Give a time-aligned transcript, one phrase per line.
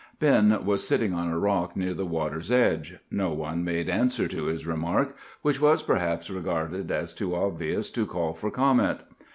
[0.17, 2.97] "Ben was sitting on a rock near the water's edge.
[3.11, 8.07] No one made answer to his remark, which was perhaps regarded as too obvious to
[8.07, 9.01] call for comment.